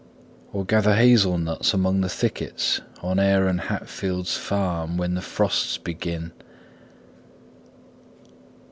[0.51, 6.31] Or gather hazel nuts among the thickets On Aaron Hatfield's farm when the frosts begin?